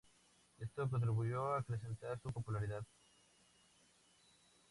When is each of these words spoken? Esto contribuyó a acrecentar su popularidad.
Esto 0.57 0.89
contribuyó 0.89 1.45
a 1.53 1.59
acrecentar 1.59 2.19
su 2.19 2.31
popularidad. 2.33 2.83